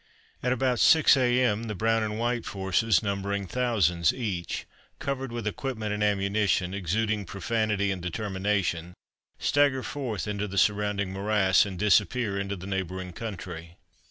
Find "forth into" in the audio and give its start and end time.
9.83-10.47